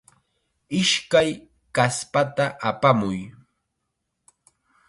Ishkay 0.79 1.29
kaspata 1.75 2.45
apamuy. 2.69 3.19